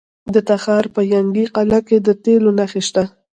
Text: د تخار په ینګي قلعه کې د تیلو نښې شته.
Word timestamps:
د 0.33 0.35
تخار 0.49 0.85
په 0.95 1.01
ینګي 1.13 1.45
قلعه 1.55 1.79
کې 1.87 1.97
د 2.05 2.09
تیلو 2.23 2.49
نښې 2.57 2.81
شته. 2.87 3.03